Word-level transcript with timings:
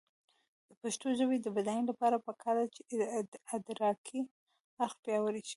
د 0.67 0.71
پښتو 0.81 1.07
ژبې 1.19 1.37
د 1.41 1.47
بډاینې 1.55 1.87
لپاره 1.91 2.23
پکار 2.27 2.55
ده 2.59 2.65
چې 2.75 2.81
ادراکي 3.57 4.19
اړخ 4.83 4.93
پیاوړی 5.03 5.41
شي. 5.47 5.49